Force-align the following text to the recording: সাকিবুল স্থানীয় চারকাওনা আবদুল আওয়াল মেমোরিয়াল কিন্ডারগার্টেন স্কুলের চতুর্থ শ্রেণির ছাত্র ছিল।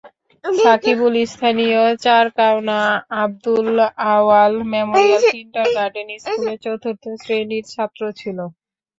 সাকিবুল 0.45 1.15
স্থানীয় 1.31 1.81
চারকাওনা 2.03 2.79
আবদুল 3.21 3.69
আওয়াল 4.13 4.53
মেমোরিয়াল 4.71 5.23
কিন্ডারগার্টেন 5.33 6.07
স্কুলের 6.21 6.57
চতুর্থ 6.65 7.03
শ্রেণির 7.21 7.65
ছাত্র 7.73 8.01
ছিল। 8.19 8.37